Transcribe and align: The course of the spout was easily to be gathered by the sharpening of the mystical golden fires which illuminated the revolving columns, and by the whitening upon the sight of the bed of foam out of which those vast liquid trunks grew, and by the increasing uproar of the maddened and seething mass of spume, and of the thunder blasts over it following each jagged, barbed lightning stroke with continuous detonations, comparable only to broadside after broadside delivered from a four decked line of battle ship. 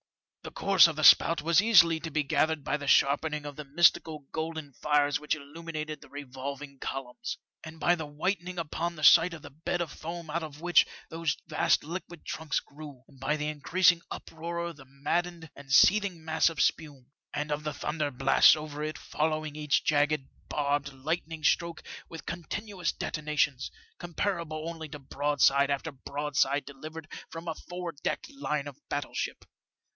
The 0.41 0.49
course 0.51 0.87
of 0.87 0.95
the 0.95 1.03
spout 1.03 1.43
was 1.43 1.61
easily 1.61 1.99
to 1.99 2.09
be 2.09 2.23
gathered 2.23 2.63
by 2.63 2.75
the 2.75 2.87
sharpening 2.87 3.45
of 3.45 3.55
the 3.55 3.63
mystical 3.63 4.25
golden 4.31 4.73
fires 4.73 5.19
which 5.19 5.35
illuminated 5.35 6.01
the 6.01 6.09
revolving 6.09 6.79
columns, 6.79 7.37
and 7.63 7.79
by 7.79 7.93
the 7.93 8.07
whitening 8.07 8.57
upon 8.57 8.95
the 8.95 9.03
sight 9.03 9.35
of 9.35 9.43
the 9.43 9.51
bed 9.51 9.79
of 9.81 9.91
foam 9.91 10.31
out 10.31 10.41
of 10.41 10.59
which 10.59 10.87
those 11.11 11.37
vast 11.47 11.83
liquid 11.83 12.25
trunks 12.25 12.59
grew, 12.59 13.03
and 13.07 13.19
by 13.19 13.37
the 13.37 13.47
increasing 13.47 14.01
uproar 14.09 14.65
of 14.65 14.77
the 14.77 14.85
maddened 14.85 15.51
and 15.55 15.71
seething 15.71 16.25
mass 16.25 16.49
of 16.49 16.59
spume, 16.59 17.11
and 17.31 17.51
of 17.51 17.63
the 17.63 17.71
thunder 17.73 18.09
blasts 18.09 18.55
over 18.55 18.83
it 18.83 18.97
following 18.97 19.55
each 19.55 19.83
jagged, 19.83 20.27
barbed 20.49 20.91
lightning 20.91 21.43
stroke 21.43 21.83
with 22.09 22.25
continuous 22.25 22.91
detonations, 22.91 23.69
comparable 23.99 24.67
only 24.67 24.89
to 24.89 24.97
broadside 24.97 25.69
after 25.69 25.91
broadside 25.91 26.65
delivered 26.65 27.07
from 27.29 27.47
a 27.47 27.53
four 27.53 27.91
decked 28.01 28.31
line 28.31 28.67
of 28.67 28.75
battle 28.89 29.13
ship. 29.13 29.45